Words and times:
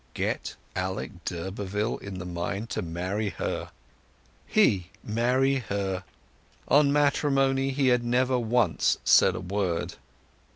Get 0.15 0.55
Alec 0.75 1.11
d'Urberville 1.25 1.99
in 1.99 2.17
the 2.17 2.25
mind 2.25 2.71
to 2.71 2.81
marry 2.81 3.29
her! 3.29 3.69
He 4.47 4.87
marry 5.03 5.57
her! 5.57 6.03
On 6.67 6.91
matrimony 6.91 7.69
he 7.69 7.89
had 7.89 8.03
never 8.03 8.39
once 8.39 8.97
said 9.05 9.35
a 9.35 9.39
word. 9.39 9.93